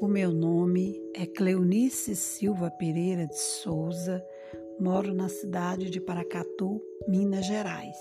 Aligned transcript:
O 0.00 0.08
meu 0.08 0.32
nome 0.32 0.98
é 1.14 1.26
Cleonice 1.26 2.16
Silva 2.16 2.70
Pereira 2.70 3.26
de 3.26 3.38
Souza, 3.38 4.24
moro 4.80 5.12
na 5.12 5.28
cidade 5.28 5.90
de 5.90 6.00
Paracatu, 6.00 6.80
Minas 7.06 7.44
Gerais. 7.44 7.98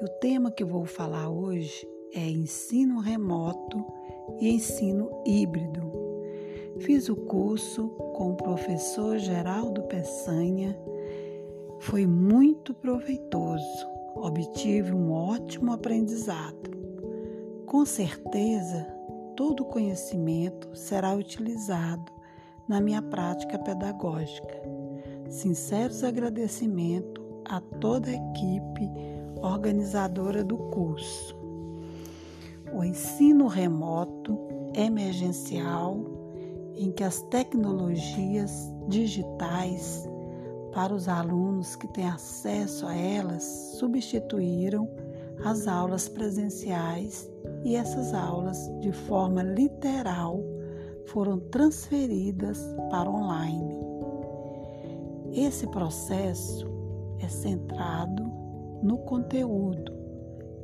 E 0.00 0.04
o 0.06 0.08
tema 0.20 0.50
que 0.50 0.64
vou 0.64 0.86
falar 0.86 1.28
hoje 1.28 1.86
é 2.14 2.26
ensino 2.26 2.98
remoto 2.98 3.84
e 4.40 4.48
ensino 4.48 5.22
híbrido. 5.26 5.92
Fiz 6.80 7.10
o 7.10 7.16
curso 7.16 7.90
com 8.16 8.30
o 8.30 8.36
professor 8.36 9.18
Geraldo 9.18 9.82
Peçanha, 9.82 10.74
foi 11.78 12.06
muito 12.06 12.72
proveitoso, 12.72 13.86
obtive 14.14 14.94
um 14.94 15.12
ótimo 15.12 15.72
aprendizado. 15.72 16.70
Com 17.66 17.84
certeza, 17.84 18.91
todo 19.36 19.62
o 19.62 19.66
conhecimento 19.66 20.74
será 20.74 21.14
utilizado 21.14 22.12
na 22.68 22.80
minha 22.80 23.02
prática 23.02 23.58
pedagógica. 23.58 24.62
Sinceros 25.28 26.04
agradecimentos 26.04 27.22
a 27.44 27.60
toda 27.60 28.10
a 28.10 28.14
equipe 28.14 28.88
organizadora 29.42 30.44
do 30.44 30.56
curso. 30.56 31.36
O 32.72 32.84
ensino 32.84 33.46
remoto 33.46 34.38
emergencial, 34.74 35.98
em 36.74 36.90
que 36.90 37.04
as 37.04 37.20
tecnologias 37.22 38.72
digitais 38.88 40.08
para 40.72 40.94
os 40.94 41.06
alunos 41.08 41.76
que 41.76 41.86
têm 41.86 42.08
acesso 42.08 42.86
a 42.86 42.94
elas 42.96 43.42
substituíram 43.78 44.88
as 45.44 45.66
aulas 45.66 46.08
presenciais 46.08 47.30
e 47.64 47.76
essas 47.76 48.14
aulas, 48.14 48.58
de 48.80 48.92
forma 48.92 49.42
literal, 49.42 50.40
foram 51.06 51.38
transferidas 51.38 52.58
para 52.90 53.10
online. 53.10 53.74
Esse 55.32 55.66
processo 55.66 56.66
é 57.18 57.28
centrado 57.28 58.24
no 58.82 58.98
conteúdo 58.98 59.92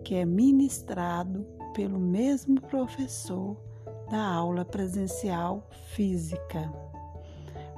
que 0.04 0.14
é 0.14 0.24
ministrado 0.24 1.46
pelo 1.74 1.98
mesmo 1.98 2.60
professor 2.62 3.56
da 4.10 4.22
aula 4.22 4.64
presencial 4.64 5.66
física. 5.90 6.72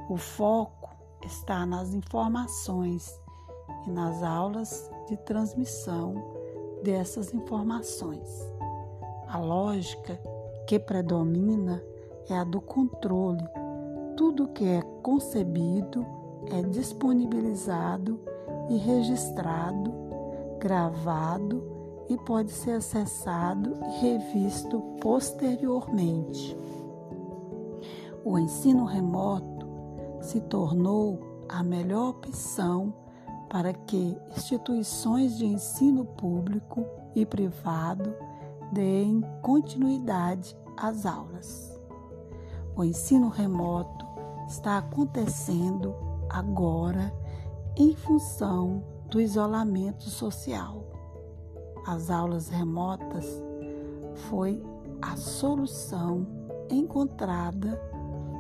O 0.09 0.17
foco 0.17 0.91
está 1.25 1.67
nas 1.67 1.93
informações 1.93 3.21
e 3.87 3.91
nas 3.91 4.23
aulas 4.23 4.91
de 5.09 5.17
transmissão 5.19 6.40
dessas 6.83 7.33
informações. 7.35 8.51
A 9.29 9.39
lógica 9.39 10.21
que 10.67 10.79
predomina 10.79 11.83
é 12.29 12.37
a 12.37 12.45
do 12.45 12.61
controle. 12.61 13.45
Tudo 14.17 14.49
que 14.49 14.65
é 14.65 14.83
concebido 15.03 16.07
é 16.51 16.63
disponibilizado 16.63 18.21
e 18.69 18.77
registrado, 18.77 19.93
gravado 20.59 21.63
e 22.09 22.17
pode 22.17 22.51
ser 22.51 22.73
acessado 22.73 23.75
e 23.85 24.01
revisto 24.01 24.81
posteriormente. 25.01 26.57
O 28.25 28.39
ensino 28.39 28.85
remoto 28.85 29.67
se 30.21 30.41
tornou 30.41 31.45
a 31.49 31.63
melhor 31.63 32.11
opção 32.11 32.93
para 33.51 33.75
que 33.75 34.17
instituições 34.35 35.37
de 35.37 35.45
ensino 35.45 36.05
público 36.05 36.87
e 37.15 37.27
privado 37.27 38.15
deem 38.73 39.21
continuidade 39.43 40.57
às 40.77 41.05
aulas. 41.05 41.79
O 42.77 42.85
ensino 42.85 43.29
remoto 43.29 44.07
está 44.49 44.79
acontecendo 44.79 45.95
agora 46.31 47.13
em 47.77 47.95
função 47.95 48.83
do 49.11 49.21
isolamento 49.21 50.05
social. 50.05 50.85
As 51.87 52.11
aulas 52.11 52.49
remotas 52.49 53.27
foi 54.29 54.63
a 55.03 55.17
solução 55.17 56.27
encontrada 56.71 57.81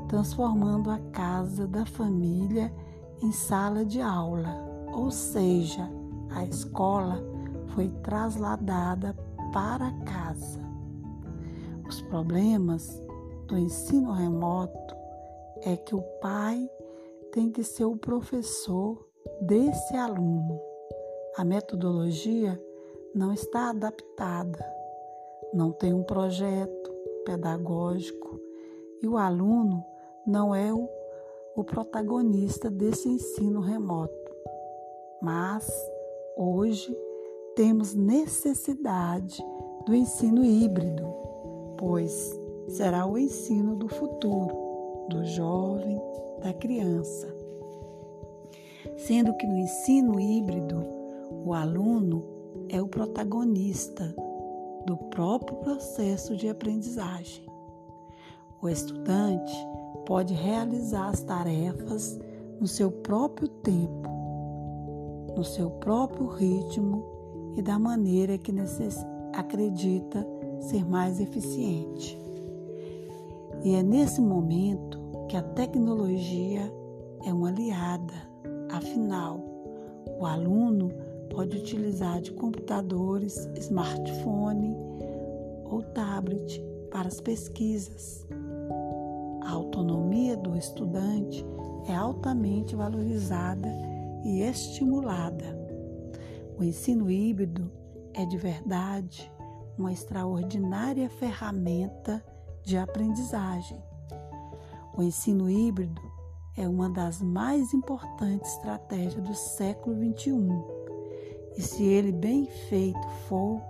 transformando 0.08 0.90
a 0.90 0.98
casa 1.12 1.66
da 1.66 1.86
família 1.86 2.72
em 3.22 3.32
sala 3.32 3.84
de 3.84 4.00
aula, 4.00 4.69
ou 4.92 5.10
seja, 5.10 5.88
a 6.30 6.44
escola 6.44 7.22
foi 7.74 7.88
trasladada 8.02 9.14
para 9.52 9.92
casa. 10.04 10.60
Os 11.88 12.00
problemas 12.02 13.02
do 13.46 13.58
ensino 13.58 14.12
remoto 14.12 14.94
é 15.62 15.76
que 15.76 15.94
o 15.94 16.02
pai 16.20 16.70
tem 17.32 17.50
que 17.50 17.62
ser 17.62 17.84
o 17.84 17.96
professor 17.96 19.08
desse 19.40 19.96
aluno. 19.96 20.60
A 21.36 21.44
metodologia 21.44 22.60
não 23.14 23.32
está 23.32 23.70
adaptada, 23.70 24.64
não 25.52 25.72
tem 25.72 25.92
um 25.92 26.02
projeto 26.02 26.90
pedagógico 27.24 28.40
e 29.02 29.08
o 29.08 29.16
aluno 29.16 29.84
não 30.26 30.54
é 30.54 30.72
o, 30.72 30.88
o 31.56 31.64
protagonista 31.64 32.70
desse 32.70 33.08
ensino 33.08 33.60
remoto. 33.60 34.19
Mas 35.22 35.70
hoje 36.36 36.96
temos 37.54 37.94
necessidade 37.94 39.44
do 39.84 39.94
ensino 39.94 40.44
híbrido, 40.44 41.04
pois 41.76 42.38
será 42.68 43.06
o 43.06 43.18
ensino 43.18 43.76
do 43.76 43.88
futuro, 43.88 44.56
do 45.08 45.24
jovem, 45.24 46.00
da 46.42 46.52
criança. 46.54 47.28
Sendo 48.96 49.36
que 49.36 49.46
no 49.46 49.56
ensino 49.56 50.18
híbrido, 50.18 50.84
o 51.44 51.52
aluno 51.52 52.24
é 52.68 52.80
o 52.80 52.88
protagonista 52.88 54.14
do 54.86 54.96
próprio 54.96 55.56
processo 55.58 56.36
de 56.36 56.48
aprendizagem. 56.48 57.44
O 58.62 58.68
estudante 58.68 59.52
pode 60.06 60.34
realizar 60.34 61.08
as 61.08 61.22
tarefas 61.22 62.18
no 62.60 62.66
seu 62.66 62.90
próprio 62.90 63.48
tempo, 63.48 64.09
no 65.36 65.44
seu 65.44 65.70
próprio 65.70 66.26
ritmo 66.26 67.04
e 67.56 67.62
da 67.62 67.78
maneira 67.78 68.38
que 68.38 68.52
acredita 69.32 70.26
ser 70.60 70.84
mais 70.84 71.20
eficiente. 71.20 72.18
E 73.62 73.74
é 73.74 73.82
nesse 73.82 74.20
momento 74.20 74.98
que 75.28 75.36
a 75.36 75.42
tecnologia 75.42 76.72
é 77.24 77.32
uma 77.32 77.48
aliada. 77.48 78.14
Afinal, 78.70 79.40
o 80.18 80.24
aluno 80.24 80.90
pode 81.30 81.56
utilizar 81.56 82.20
de 82.20 82.32
computadores, 82.32 83.48
smartphone 83.56 84.76
ou 85.64 85.82
tablet 85.94 86.62
para 86.90 87.08
as 87.08 87.20
pesquisas. 87.20 88.26
A 89.42 89.52
autonomia 89.52 90.36
do 90.36 90.56
estudante 90.56 91.44
é 91.86 91.94
altamente 91.94 92.74
valorizada 92.74 93.68
e 94.24 94.42
estimulada. 94.42 95.58
O 96.58 96.64
ensino 96.64 97.10
híbrido 97.10 97.70
é 98.14 98.24
de 98.26 98.36
verdade 98.36 99.30
uma 99.78 99.92
extraordinária 99.92 101.08
ferramenta 101.08 102.22
de 102.62 102.76
aprendizagem. 102.76 103.82
O 104.96 105.02
ensino 105.02 105.48
híbrido 105.48 106.02
é 106.56 106.68
uma 106.68 106.90
das 106.90 107.22
mais 107.22 107.72
importantes 107.72 108.52
estratégias 108.52 109.22
do 109.22 109.34
século 109.34 109.96
XXI. 109.96 110.48
E 111.56 111.62
se 111.62 111.82
ele 111.82 112.12
bem 112.12 112.46
feito 112.68 113.08
for, 113.26 113.60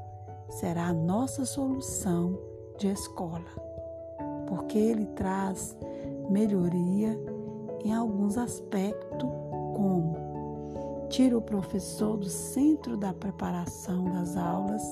será 0.49 0.89
a 0.89 0.93
nossa 0.93 1.45
solução 1.45 2.37
de 2.79 2.89
escola, 2.89 3.45
porque 4.49 4.79
ele 4.79 5.07
traz 5.07 5.77
melhoria 6.29 7.19
em 7.85 7.95
alguns 7.95 8.37
aspectos, 8.37 9.29
como 9.77 10.30
tira 11.11 11.37
o 11.37 11.43
professor 11.43 12.17
do 12.17 12.29
centro 12.29 12.97
da 12.97 13.13
preparação 13.13 14.05
das 14.05 14.37
aulas, 14.37 14.83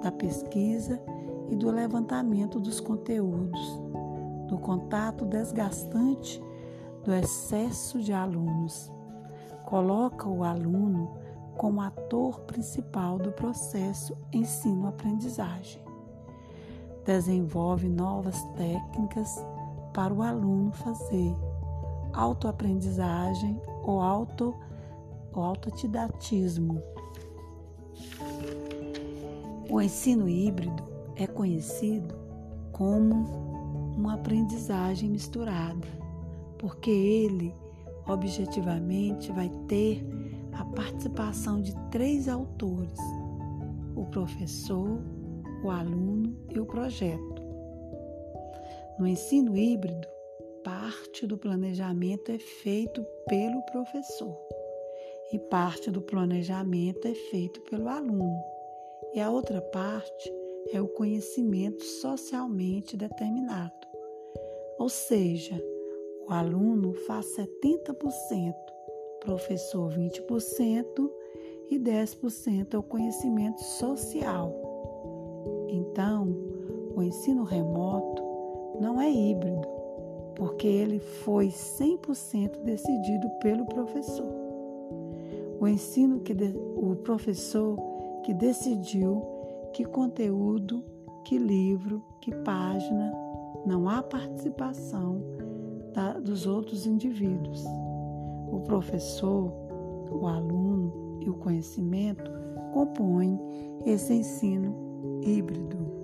da 0.00 0.12
pesquisa 0.12 1.02
e 1.50 1.56
do 1.56 1.70
levantamento 1.72 2.60
dos 2.60 2.78
conteúdos, 2.78 3.60
do 4.46 4.58
contato 4.58 5.24
desgastante 5.24 6.40
do 7.02 7.12
excesso 7.12 8.00
de 8.00 8.12
alunos. 8.12 8.92
Coloca 9.64 10.28
o 10.28 10.44
aluno 10.44 11.16
como 11.56 11.80
ator 11.80 12.40
principal 12.42 13.18
do 13.18 13.32
processo 13.32 14.16
ensino-aprendizagem. 14.32 15.82
Desenvolve 17.04 17.88
novas 17.88 18.40
técnicas 18.56 19.44
para 19.92 20.14
o 20.14 20.22
aluno 20.22 20.70
fazer 20.70 21.34
autoaprendizagem 22.12 23.60
ou 23.82 24.00
auto 24.00 24.54
autodidatismo. 25.40 26.82
O 29.68 29.80
ensino 29.80 30.28
híbrido 30.28 30.82
é 31.16 31.26
conhecido 31.26 32.14
como 32.72 33.14
uma 33.96 34.14
aprendizagem 34.14 35.10
misturada, 35.10 35.88
porque 36.58 36.90
ele 36.90 37.54
objetivamente 38.06 39.32
vai 39.32 39.50
ter 39.66 40.06
a 40.52 40.64
participação 40.64 41.60
de 41.60 41.74
três 41.90 42.28
autores: 42.28 42.98
o 43.94 44.04
professor, 44.06 45.00
o 45.64 45.70
aluno 45.70 46.36
e 46.54 46.60
o 46.60 46.66
projeto. 46.66 47.42
No 48.98 49.06
ensino 49.06 49.56
híbrido, 49.56 50.06
parte 50.64 51.26
do 51.26 51.36
planejamento 51.36 52.30
é 52.30 52.38
feito 52.38 53.04
pelo 53.28 53.62
professor 53.62 54.55
e 55.32 55.38
parte 55.38 55.90
do 55.90 56.00
planejamento 56.00 57.06
é 57.06 57.14
feito 57.14 57.60
pelo 57.62 57.88
aluno, 57.88 58.42
e 59.14 59.20
a 59.20 59.30
outra 59.30 59.60
parte 59.60 60.32
é 60.72 60.80
o 60.80 60.88
conhecimento 60.88 61.82
socialmente 61.82 62.96
determinado. 62.96 63.86
Ou 64.78 64.88
seja, 64.88 65.60
o 66.28 66.32
aluno 66.32 66.92
faz 67.06 67.26
70%, 67.36 68.54
professor 69.20 69.92
20% 69.92 71.10
e 71.70 71.78
10% 71.78 72.74
é 72.74 72.78
o 72.78 72.82
conhecimento 72.82 73.62
social. 73.62 74.54
Então, 75.68 76.28
o 76.94 77.02
ensino 77.02 77.42
remoto 77.42 78.22
não 78.80 79.00
é 79.00 79.10
híbrido, 79.10 79.66
porque 80.34 80.66
ele 80.66 80.98
foi 80.98 81.48
100% 81.48 82.62
decidido 82.62 83.28
pelo 83.40 83.64
professor. 83.66 84.35
O 85.60 85.66
ensino 85.66 86.20
que 86.20 86.34
de, 86.34 86.54
o 86.76 86.96
professor 86.96 87.78
que 88.24 88.34
decidiu 88.34 89.22
que 89.72 89.84
conteúdo, 89.84 90.84
que 91.24 91.38
livro, 91.38 92.02
que 92.20 92.34
página, 92.34 93.12
não 93.66 93.88
há 93.88 94.02
participação 94.02 95.22
da, 95.92 96.14
dos 96.18 96.46
outros 96.46 96.86
indivíduos. 96.86 97.64
O 98.50 98.60
professor, 98.64 99.52
o 100.10 100.26
aluno 100.26 101.18
e 101.20 101.28
o 101.28 101.34
conhecimento 101.34 102.30
compõem 102.72 103.38
esse 103.84 104.14
ensino 104.14 105.20
híbrido. 105.22 105.95